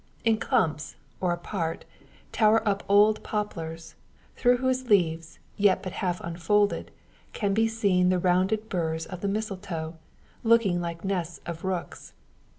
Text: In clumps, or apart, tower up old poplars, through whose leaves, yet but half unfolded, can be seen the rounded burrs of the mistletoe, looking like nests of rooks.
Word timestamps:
In 0.25 0.39
clumps, 0.39 0.95
or 1.19 1.31
apart, 1.31 1.85
tower 2.31 2.67
up 2.67 2.81
old 2.89 3.21
poplars, 3.21 3.93
through 4.35 4.57
whose 4.57 4.89
leaves, 4.89 5.37
yet 5.57 5.83
but 5.83 5.91
half 5.91 6.19
unfolded, 6.21 6.89
can 7.33 7.53
be 7.53 7.67
seen 7.67 8.09
the 8.09 8.17
rounded 8.17 8.67
burrs 8.67 9.05
of 9.05 9.21
the 9.21 9.27
mistletoe, 9.27 9.93
looking 10.43 10.81
like 10.81 11.05
nests 11.05 11.39
of 11.45 11.63
rooks. 11.63 12.13